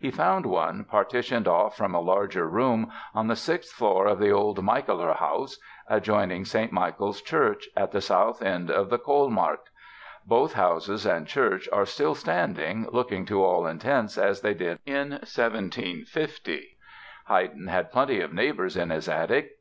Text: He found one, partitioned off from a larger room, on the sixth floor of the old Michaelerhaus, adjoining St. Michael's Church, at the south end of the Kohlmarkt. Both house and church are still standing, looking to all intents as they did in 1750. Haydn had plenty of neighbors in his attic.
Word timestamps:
He 0.00 0.10
found 0.10 0.46
one, 0.46 0.82
partitioned 0.82 1.46
off 1.46 1.76
from 1.76 1.94
a 1.94 2.00
larger 2.00 2.48
room, 2.48 2.90
on 3.14 3.28
the 3.28 3.36
sixth 3.36 3.72
floor 3.72 4.06
of 4.08 4.18
the 4.18 4.32
old 4.32 4.60
Michaelerhaus, 4.64 5.58
adjoining 5.86 6.44
St. 6.44 6.72
Michael's 6.72 7.22
Church, 7.22 7.68
at 7.76 7.92
the 7.92 8.00
south 8.00 8.42
end 8.42 8.68
of 8.68 8.90
the 8.90 8.98
Kohlmarkt. 8.98 9.70
Both 10.26 10.54
house 10.54 10.88
and 11.06 11.24
church 11.24 11.68
are 11.72 11.86
still 11.86 12.16
standing, 12.16 12.88
looking 12.90 13.24
to 13.26 13.44
all 13.44 13.64
intents 13.64 14.18
as 14.18 14.40
they 14.40 14.54
did 14.54 14.80
in 14.86 15.10
1750. 15.10 16.76
Haydn 17.28 17.68
had 17.68 17.92
plenty 17.92 18.20
of 18.20 18.32
neighbors 18.32 18.76
in 18.76 18.90
his 18.90 19.08
attic. 19.08 19.52